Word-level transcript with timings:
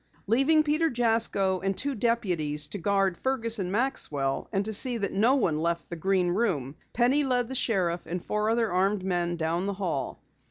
Leaving 0.25 0.63
Peter 0.63 0.89
Jasko 0.89 1.59
and 1.59 1.77
two 1.77 1.93
deputies 1.93 2.67
to 2.69 2.79
guard 2.79 3.19
Fergus 3.19 3.59
and 3.59 3.71
Maxwell 3.71 4.49
and 4.51 4.65
to 4.65 4.73
see 4.73 4.97
that 4.97 5.11
no 5.13 5.35
one 5.35 5.59
left 5.59 5.91
the 5.91 5.95
Green 5.95 6.29
Room, 6.31 6.73
Penny 6.91 7.23
led 7.23 7.49
the 7.49 7.53
sheriff 7.53 8.07
and 8.07 8.25
four 8.25 8.49
other 8.49 8.71
armed 8.71 9.03
men 9.03 9.35
down 9.35 9.67
the 9.67 9.73
hall. 9.75 10.19